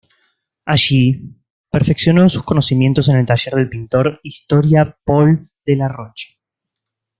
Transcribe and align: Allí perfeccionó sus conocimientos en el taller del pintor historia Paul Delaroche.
Allí 0.65 1.31
perfeccionó 1.69 2.27
sus 2.27 2.41
conocimientos 2.41 3.07
en 3.09 3.17
el 3.17 3.25
taller 3.27 3.53
del 3.53 3.69
pintor 3.69 4.19
historia 4.23 4.97
Paul 5.05 5.51
Delaroche. 5.63 6.39